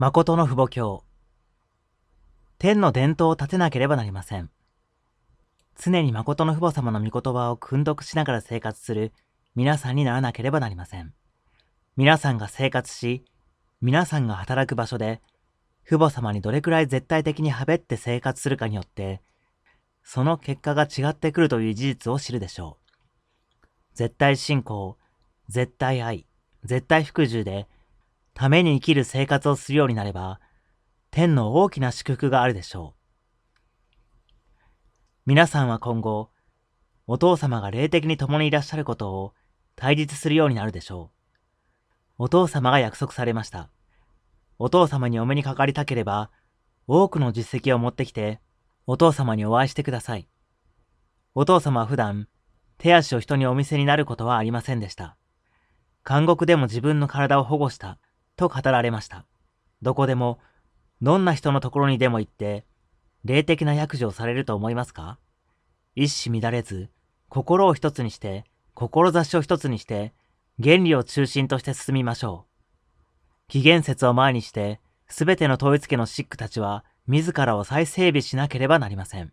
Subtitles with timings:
[0.00, 1.02] 誠の父母教。
[2.60, 4.48] 天の伝統を立てなければなりません。
[5.76, 9.12] 常に誠の父母様の御言葉を訓読しながら生活する
[9.56, 11.14] 皆さんにならなければなりません。
[11.96, 13.24] 皆さんが生活し、
[13.80, 15.20] 皆さんが働く場所で、
[15.84, 19.20] 父母様にどれくらい絶対的にはべって生活するかによって、
[20.04, 22.78] その結果が違ってくるという事実を知るでしょ
[23.64, 23.66] う。
[23.94, 24.96] 絶対信仰、
[25.48, 26.24] 絶対愛、
[26.62, 27.66] 絶対服従で、
[28.38, 30.38] ために生きる生活をするようになれば、
[31.10, 34.30] 天の大きな祝福があるでしょう。
[35.26, 36.30] 皆さんは今後、
[37.08, 39.34] お父様が霊的に共にいらっしゃることを
[39.74, 41.10] 対立するようになるでしょ
[42.16, 42.26] う。
[42.26, 43.70] お父様が約束されました。
[44.60, 46.30] お父様にお目にかかりたければ、
[46.86, 48.40] 多くの実績を持ってきて、
[48.86, 50.28] お父様にお会いしてください。
[51.34, 52.28] お父様は普段、
[52.76, 55.16] 手足を人にお見せになることはありませんでした。
[56.08, 57.98] 監獄でも自分の体を保護した
[58.38, 59.26] と語られました。
[59.82, 60.38] どこでも、
[61.02, 62.64] どんな人のところにでも行って、
[63.24, 65.18] 霊的な役所をされると思いますか？
[65.94, 66.88] 一糸乱れず、
[67.28, 70.14] 心を一つにして、志を一つにして、
[70.62, 73.48] 原理を中心として進みましょう。
[73.48, 79.32] 紀元節を前にして、すべての統一家のシックたちは、自らを再整備しなければなりません。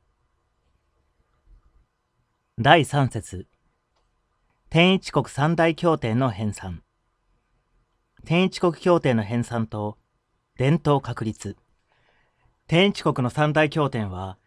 [2.58, 3.48] 第三節
[4.70, 6.85] 天一国三大協定の編纂
[8.26, 10.00] 天一国協定の編纂と
[10.58, 11.58] 伝統確立。
[12.66, 14.40] 天一国の三大協定は、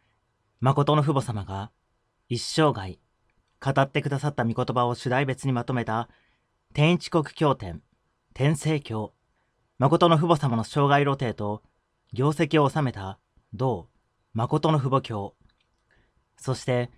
[0.59, 1.71] 誠の父母様が
[2.29, 2.99] 一生涯
[3.61, 6.09] 語ってくださった御言葉を主題別にまとめた
[6.75, 7.81] 天一国協典、
[8.35, 9.15] 天聖教、
[9.79, 11.63] 誠の父母様の生涯露呈と
[12.13, 13.21] 業績を収めた
[13.53, 13.89] 道、
[14.33, 15.37] 誠の父母教、
[16.37, 16.91] そして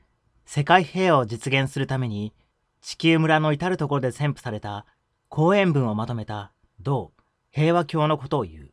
[0.46, 2.32] 世界平和を実現するために
[2.80, 4.86] 地球村の至るところで宣布された
[5.28, 7.12] 講演文をまとめた同
[7.50, 8.70] 平和教のことを言う。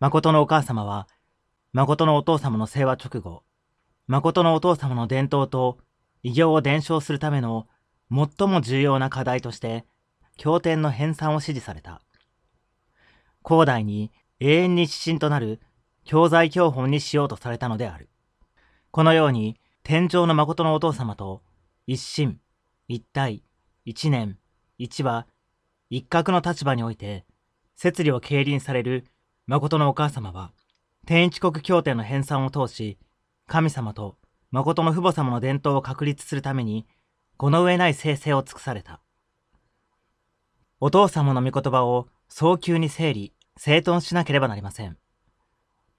[0.00, 1.08] 誠のお母様は、
[1.72, 3.42] 誠のお父様の生和直後、
[4.06, 5.78] 誠のお父様の伝統と
[6.22, 7.66] 偉業を伝承するための
[8.10, 9.84] 最も重要な課題として、
[10.36, 12.00] 経典の編纂を指示された。
[13.44, 14.10] 広大に
[14.40, 15.60] 永遠に指針となる
[16.04, 18.08] 教材教本にしようとされたのである。
[18.90, 21.42] このように、天上の誠のお父様と
[21.86, 22.40] 一心、
[22.88, 23.42] 一体、
[23.84, 24.38] 一年、
[24.78, 25.26] 一話、
[25.90, 27.24] 一角の立場において、
[27.74, 29.06] 摂理を経輪される
[29.46, 30.52] 誠のお母様は、
[31.06, 32.98] 天一国協定の編纂を通し、
[33.46, 34.16] 神様と
[34.50, 36.86] 誠の父母様の伝統を確立するために、
[37.36, 39.00] この上ない生成を尽くされた。
[40.80, 44.96] お父様の御言葉を早急に整理、整頓しなければなりません。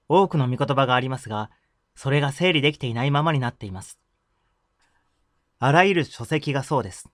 [0.08, 1.50] 多くの御言葉がありますが、
[1.94, 3.98] それが整理できていないままになっています。
[5.58, 7.08] あらゆる書籍がそうです。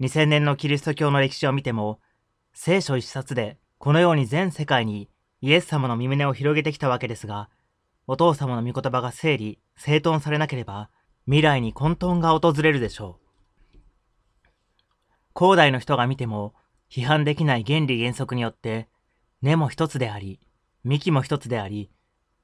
[0.00, 2.00] 2000年のキリスト教の歴史を見ても、
[2.54, 5.10] 聖書一冊でこのように全世界に
[5.42, 7.50] イエス様の身胸を広げてきたわけですが、
[8.06, 10.90] お父様の御言葉が整理、整頓されなければ、
[11.26, 13.18] 未来に混沌が訪れるでしょ
[13.74, 13.78] う。
[15.38, 16.54] 古代の人が見ても、
[16.90, 18.88] 批判できない原理原則によって、
[19.42, 20.40] 根も一つであり、
[20.82, 21.90] 幹も一つであり、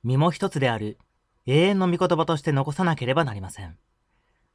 [0.04, 0.98] 実も一つである
[1.46, 3.76] 永遠の御言葉として残さなければなりません。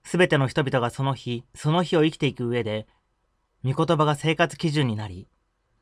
[0.04, 2.88] すべての人々がその日、その日を生きていく上で、
[3.64, 5.28] 御言葉が生活基準になり、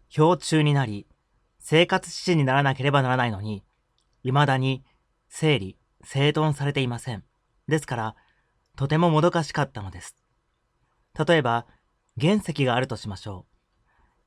[0.10, 1.08] 標柱になり、
[1.60, 3.64] 生活指針にならなければならないのに、
[4.24, 4.84] 未だに
[5.30, 7.24] 整理、整頓されていません。
[7.68, 8.16] ですから、
[8.76, 10.16] とてももどかしかったのです。
[11.28, 11.68] 例えば、
[12.20, 13.46] 原石があるとしましょ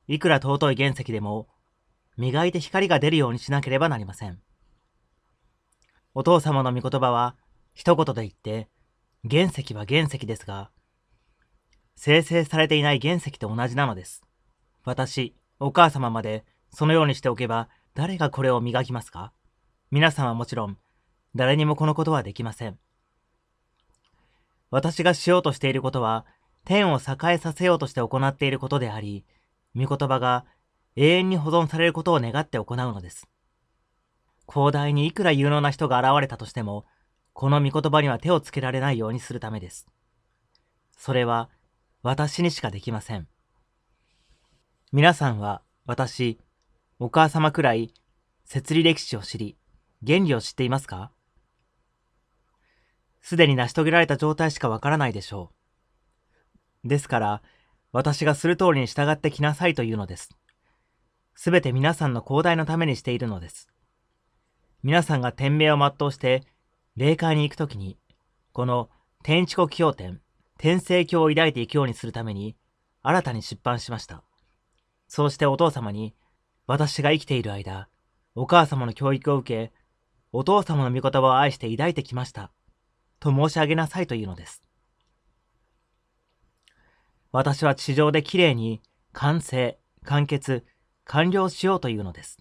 [0.07, 0.13] う。
[0.13, 1.47] いくら尊い原石でも、
[2.17, 4.39] 磨いて光が出るようにしなければなりません。
[6.13, 7.35] お父様の御言葉は、
[7.73, 8.69] 一言で言って、
[9.29, 10.69] 原石は原石ですが、
[11.95, 14.21] 生成されていない原石と同じなのです。
[14.83, 19.31] 私、お母様まで、そのようにしておけば、誰がこれを磨きますか？
[19.91, 20.77] 皆さんはもちろん、
[21.35, 22.77] 誰にもこのことはできません。
[24.71, 26.25] 私がしようとしていることは、
[26.65, 29.23] 天を栄えさせようとして行っていることであり、
[29.73, 30.45] 御言葉が
[30.97, 33.29] 永遠に保存されることを願って行うのです。
[34.51, 36.85] 広大にいくら有能な人が現れたとしても、
[37.33, 39.87] この御言葉には手をつけられないようにするためです。
[40.97, 41.49] それは
[42.03, 43.27] 私にしかできません。
[44.91, 46.39] 皆さんは私、
[46.99, 47.93] お母様くらい、
[48.45, 49.57] 摂理歴史を知り、
[50.05, 51.11] 原理を知っていますか？
[53.21, 55.51] すでに成し遂げられた状態しかわからないでしょ
[56.83, 56.87] う。
[56.87, 57.41] ですから、
[57.91, 60.29] 私がする通りに従ってきなさいというのです。
[61.33, 63.69] すべて皆さんの広大のためにしているのです。
[64.83, 66.43] 皆さんが天命を全うして
[66.95, 67.97] 霊界に行くときに、
[68.51, 68.89] この
[69.23, 70.21] 天地国経典、
[70.59, 72.55] 天聖教を抱いていくようにするために、
[73.01, 74.23] 新たに出版しました。
[75.07, 76.13] そうしてお父様に、
[76.67, 77.89] 私が生きている間、
[78.35, 79.73] お母様の教育を受け、
[80.31, 82.51] お父様の御言葉を愛して抱いてきました。
[83.19, 84.61] と申し上げなさいというのです。
[87.31, 88.81] 私は地上できれいに
[89.11, 90.65] 完成、完結、
[91.05, 92.37] 完了しようというのです。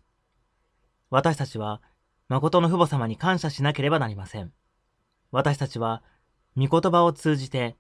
[1.09, 1.83] 私たちは、
[2.29, 4.53] 誠の父母様に感謝しなければなりません。
[5.31, 6.03] 私たちは、
[6.57, 7.77] 御言葉を通じて、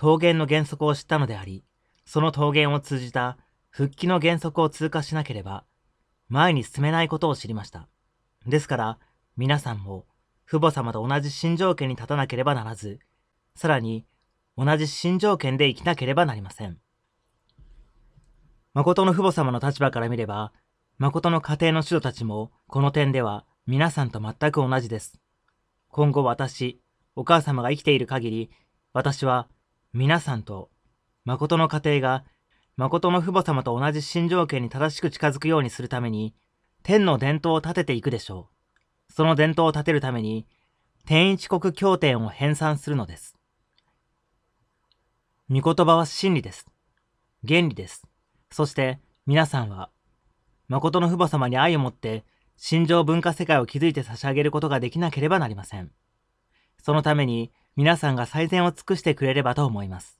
[0.00, 1.64] 桃源の原則を知ったのであり、
[2.04, 3.38] その桃源を通じた
[3.70, 5.64] 復帰の原則を通過しなければ、
[6.28, 7.88] 前に進めないことを知りました。
[8.46, 8.98] ですから、
[9.36, 10.06] 皆さんも、
[10.46, 13.00] 父母様と同じ新条件に立たなければならず、
[13.54, 14.06] さらに、
[14.56, 16.78] 同じ新条件で生きなければなりません。
[18.74, 20.52] 誠の父母様の立場から見れば、
[20.98, 25.18] 誠の家庭の指導たちも、この点では皆さんと全く同じです。
[25.88, 26.80] 今後私、
[27.16, 28.50] お母様が生きている限り、
[28.92, 29.48] 私は
[29.92, 30.70] 皆さんと
[31.24, 32.24] 誠の家庭が
[32.76, 36.34] 誠の父母様と同じ新条件に正しく近づくようにするために、
[36.82, 38.50] 天の伝統を立てていくでしょ
[39.08, 39.12] う。
[39.12, 40.46] その伝統を立てるために、
[41.06, 43.36] 天一国協定を編纂するのです。
[45.50, 46.66] 御言葉は真理です。
[47.46, 48.02] 原理です。
[48.50, 49.90] そして皆さんは、
[50.68, 52.24] 誠の父母様に愛を持って、
[52.56, 55.90] 心情文化世界を築いて差し上げることができなければなりません。
[56.82, 60.18] そのために皆さんが最善を尽くしてくれればと思います。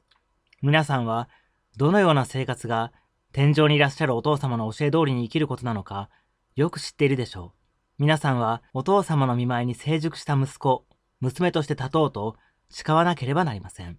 [0.63, 1.29] 皆さんは
[1.77, 2.93] どのような生活が
[3.33, 6.09] 天井にいらっしゃるお父様の教え通りに生きることなのか、
[6.57, 7.59] よく知っているでしょう。
[7.99, 10.85] 皆さんはお父様の見舞いに成熟した息子、
[11.21, 12.37] 娘として立とうと
[12.71, 13.99] 誓わなければなりません。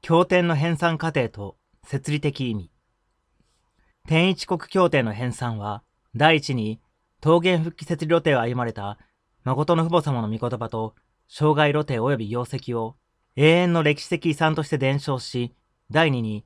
[0.00, 2.71] 経典の編纂過程と設理的意味。
[4.08, 5.82] 天一国協定の編纂は、
[6.14, 6.80] 第一に
[7.24, 8.98] 桃源復帰設理露呈を歩まれた
[9.44, 10.94] 誠の父母様の御言葉と
[11.28, 12.96] 障害露呈及び業績を
[13.36, 15.54] 永遠の歴史的遺産として伝承し、
[15.90, 16.44] 第2に、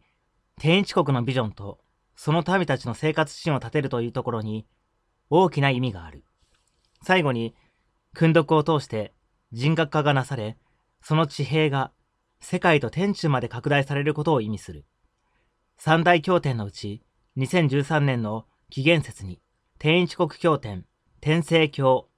[0.58, 1.80] 天一国のビジョンと、
[2.14, 4.66] その民たちの生活心を立てるというところに、
[5.30, 6.24] 大きな意味がある。
[7.02, 7.54] 最後に、
[8.14, 9.12] 訓読を通して
[9.52, 10.56] 人格化がなされ、
[11.02, 11.92] その地平が
[12.40, 14.86] 世界と天中まで拡大されることを意味する。
[15.76, 17.02] 三大経典のうち、
[17.36, 19.40] 2013年の紀元節に、
[19.78, 20.86] 天一国経典、
[21.20, 22.08] 天聖教、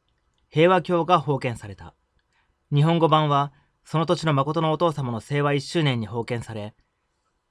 [0.48, 1.94] 平和教が封建された。
[2.72, 3.52] 日本語版は、
[3.84, 6.74] その土地の誠のお父様の清和1周年に封建され、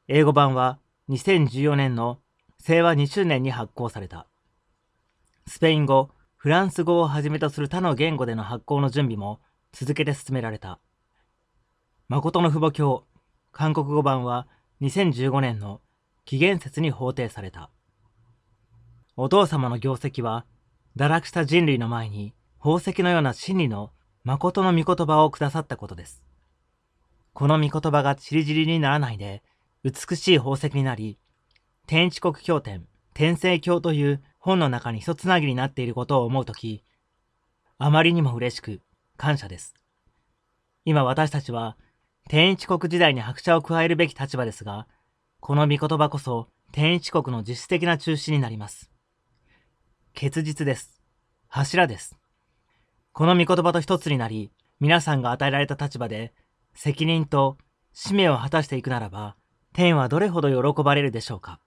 [0.07, 0.79] 英語版は
[1.09, 2.19] 2014年の
[2.63, 4.27] 清和2周年に発行された。
[5.45, 9.41] スペイン語、フランス語をはじめとする他の言語での発行の準備も
[9.73, 10.79] 続けて進められた。
[12.07, 13.05] 誠の父母教、
[13.51, 14.47] 韓国語版は
[14.81, 15.81] 2015年の
[16.27, 17.69] 紀元節に法定された。
[19.15, 20.45] お父様の業績は、
[20.97, 23.91] 堕落した人類の前に宝石のような真理の
[24.25, 26.21] 誠の御言葉をくださったことです。
[27.31, 29.41] この御言葉がちりぢりにならないで、
[29.85, 31.17] 美しい宝石になり、
[31.85, 36.83] 天地国経典、天聖経という本の中に一つなぎになっていることを思うとき、
[37.77, 38.81] あまりにも嬉しく
[39.15, 39.75] 感謝です。
[40.83, 41.77] 今私たちは
[42.27, 44.87] 天一国時代に拍車を加えるべき立場ですが、
[45.47, 48.91] この御言葉こそ天一国の実質的な中心になります。
[50.13, 51.01] 結実です。
[51.47, 52.17] 柱です。
[53.13, 54.51] この御言葉と一つになり、
[54.81, 56.33] 皆さんが与えられた立場で
[56.73, 57.57] 責任と
[57.93, 59.37] 使命を果たしていくならば、
[59.71, 61.61] 天はどれほど喜ばれるでしょうか。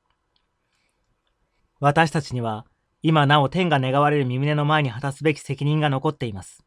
[1.79, 2.67] 私たちには、
[3.01, 6.63] 今なお天が願われる身胸の前に果たすべき責任が残っています。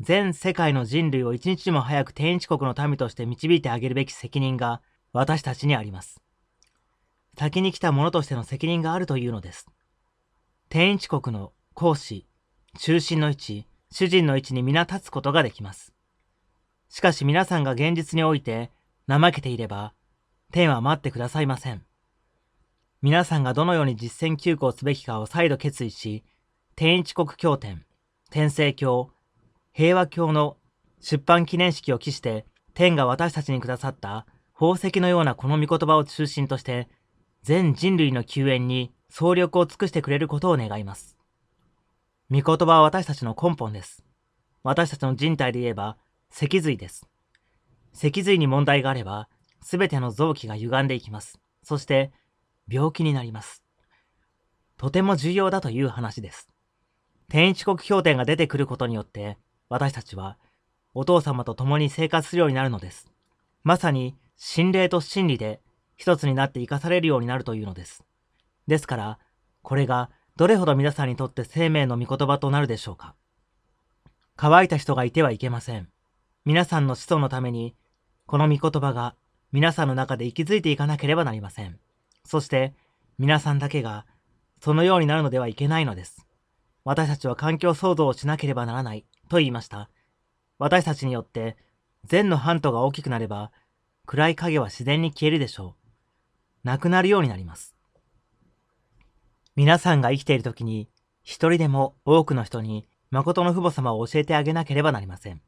[0.00, 6.20] 全世界の人類を一日も早く天一国の民として導いてあげるべき責任が私たちにあります。
[7.38, 9.66] 先に来た者としての責任があるというのです。
[10.68, 12.26] 天一国の講師、
[12.78, 15.92] 中心の位置、主人の位置に皆立つことができます。
[16.88, 18.70] しかし皆さんが現実において
[19.08, 19.94] 怠けていれば、
[20.52, 21.84] 天は待ってくださいません。
[23.02, 26.24] 皆さんがどのように実践休校すべきかを再度決意し、
[26.76, 27.86] 天一国経典、
[28.30, 29.10] 天聖教、
[29.72, 30.56] 平和教の
[31.00, 34.26] 出版記念式を期して、天が私たちにくださった
[34.60, 36.86] 宝石のようなこの御言葉を中心として、
[37.42, 41.16] 全人類の救援に総力を尽くしてくれることを願います。
[42.30, 44.04] 御言葉は私たちの根本です。
[44.62, 45.96] 私たちの人体で言えば、
[46.28, 47.08] 脊髄です。
[47.94, 49.30] 脊髄に問題があれば、
[49.62, 51.40] すべての臓器が歪んでいきます。
[51.62, 52.12] そして、
[52.68, 53.64] 病気になります。
[54.76, 56.50] とても重要だという話です。
[57.30, 59.38] 天一国協定が出てくることによって、
[59.70, 60.36] 私たちは、
[60.92, 63.10] お父様と共に生活するようになるのです。
[63.62, 65.60] まさに、心霊と真理で
[65.98, 68.02] 一つになって生かされるようになるというのです。
[68.66, 69.18] ですから、
[69.60, 73.14] これがどれほど皆さんにとって生命の御言葉となるでしょうか。
[74.36, 75.90] 乾いた人がいてはいけません。
[76.46, 77.76] 皆さんの子孫のために、
[78.24, 79.14] この御言葉が
[79.52, 81.78] 皆さんの中で息づいていかなければなりません。
[82.24, 82.72] そして、
[83.18, 84.06] 皆さんだけが
[84.62, 86.26] そのようになるのではいけないのです。
[86.84, 89.90] 私たちは環境創造をしなければならないと言いました。
[90.58, 91.58] 私たちによって
[92.04, 93.52] 善の半島が大きくなれば
[94.10, 95.76] 暗い影は自然に消えるでしょ
[96.64, 96.66] う。
[96.66, 97.76] なくなるようになります。
[99.54, 100.88] 皆さんが生きている時に
[101.22, 105.40] 一人でも多くの人に誠の父母様を教えてあげなければなりません。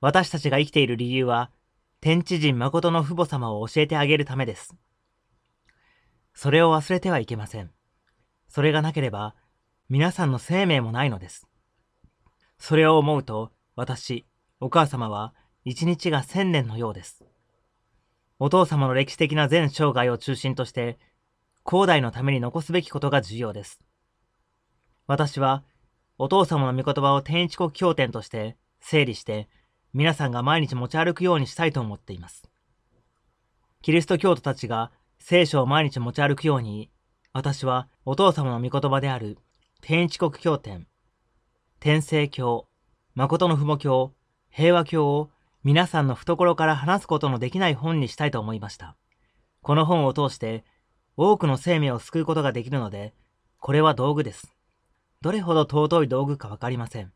[0.00, 1.50] 私たちが生きている理由は
[2.00, 4.74] 天地人誠の父母様を教えてあげるためです。
[6.32, 7.70] それを忘れてはいけません。
[8.48, 9.34] それがなければ
[9.90, 11.46] 皆さんの生命もないのです。
[12.58, 14.24] それを思うと、私、
[14.58, 15.34] お母様は
[15.66, 17.23] 一日が千年のようです。
[18.38, 20.98] お父様の歴史的な全生涯を中心として、
[21.62, 23.80] 後代のために残すべきことが重要です。
[25.06, 25.62] 私は、
[26.18, 29.48] お父様の御言葉を天一国経典として整理して、
[29.92, 32.48] 皆さんが毎日持ち歩くようにしたいと思っています。
[33.82, 36.90] キリスト教徒たちが聖書を毎日持ち歩くように、
[37.32, 39.38] 私はお父様の御言葉である
[39.80, 40.86] 天一国経典、
[41.78, 42.66] 天聖教、
[43.14, 44.12] 誠の父母教、
[44.50, 45.30] 平和教を
[45.64, 48.96] 皆さんの懐から話すことのできない本にしたいと思いました。
[49.62, 50.62] この本を通して
[51.16, 53.14] 多くの生命を救うことができるので、
[53.60, 54.54] これは道具です。
[55.22, 57.12] どれほど尊い道具かわかりません。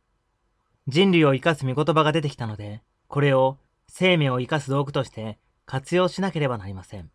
[0.87, 7.11] 人類を生かす御言葉が出てきたので、これを生命を生かす道具として活用しなければなりません。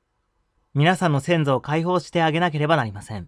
[0.76, 3.28] 皆さんの先祖を解放してあげなければなりません。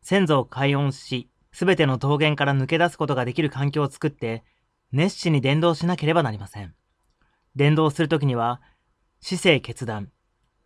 [0.00, 4.44] 先祖を解音し、すべての桃源から抜け出すことができる環境を作って、
[4.92, 6.74] 熱心に伝道しなければなりません。
[7.56, 8.60] 伝道するときには、
[9.20, 10.10] 姿勢決断、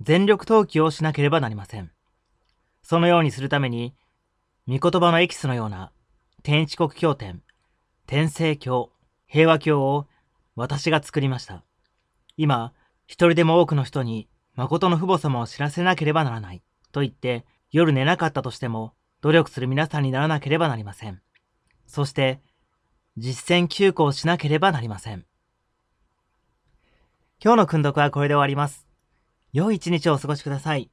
[0.00, 1.90] 全力投球をしなければなりません。
[2.82, 3.94] そのようにするために、
[4.68, 5.92] 御言葉のエキスのような、
[6.42, 7.42] 天一国経典、
[8.06, 8.92] 天聖教、
[9.26, 10.06] 平和教を
[10.54, 11.64] 私が作りました。
[12.36, 12.72] 今、
[13.06, 16.62] 一人でも多くの人に、誠の父母様を知らせなければならない、
[16.92, 21.20] と言って、夜寝なかったとしても、努力する皆さんにならなければなりません。
[21.86, 22.40] そして、
[23.16, 25.26] 実践休校しなければなりません。
[27.38, 28.86] 今日の訓読はこれで終わります。
[29.52, 30.90] 良い一日をお過ごしください。